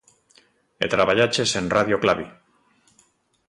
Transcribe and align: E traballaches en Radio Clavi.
E 0.83 0.85
traballaches 0.95 1.51
en 1.59 1.65
Radio 1.77 1.95
Clavi. 2.03 2.27